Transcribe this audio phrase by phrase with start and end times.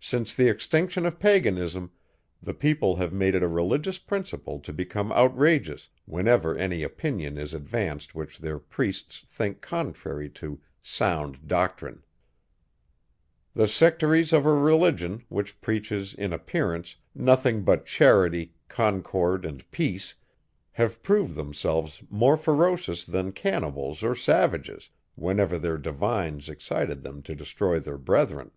[0.00, 1.92] Since the extinction of paganism,
[2.42, 7.54] the people have made it a religious principle to become outrageous, whenever any opinion is
[7.54, 12.02] advanced which their priests think contrary to sound doctrine.
[13.54, 20.16] The sectaries of a religion, which preaches, in appearance, nothing but charity, concord, and peace,
[20.72, 27.36] have proved themselves more ferocious than cannibals or savages, whenever their divines excited them to
[27.36, 28.50] destroy their brethren.